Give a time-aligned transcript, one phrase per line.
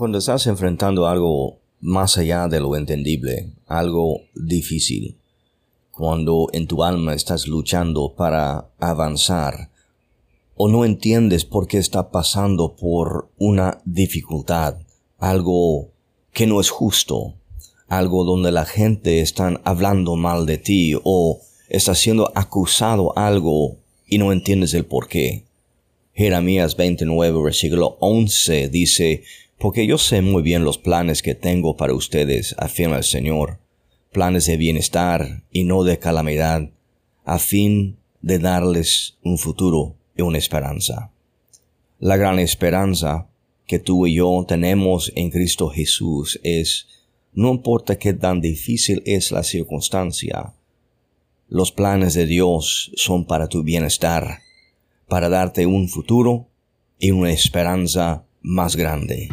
[0.00, 5.18] Cuando estás enfrentando algo más allá de lo entendible, algo difícil,
[5.90, 9.70] cuando en tu alma estás luchando para avanzar,
[10.56, 14.78] o no entiendes por qué está pasando por una dificultad,
[15.18, 15.90] algo
[16.32, 17.34] que no es justo,
[17.86, 23.76] algo donde la gente está hablando mal de ti o está siendo acusado algo
[24.06, 25.44] y no entiendes el por qué.
[26.14, 29.24] Jeremías 29, versículo 11 dice,
[29.60, 33.60] Porque yo sé muy bien los planes que tengo para ustedes, afirma el Señor,
[34.10, 36.70] planes de bienestar y no de calamidad,
[37.26, 41.12] a fin de darles un futuro y una esperanza.
[41.98, 43.28] La gran esperanza
[43.66, 46.86] que tú y yo tenemos en Cristo Jesús es,
[47.34, 50.54] no importa qué tan difícil es la circunstancia,
[51.48, 54.38] los planes de Dios son para tu bienestar,
[55.06, 56.48] para darte un futuro
[56.98, 59.28] y una esperanza más grande.